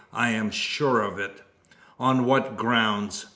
"I 0.13 0.29
am 0.31 0.49
sure 0.49 1.03
of 1.03 1.19
it." 1.19 1.43
"On 1.99 2.25
what 2.25 2.57
grounds?" 2.57 3.27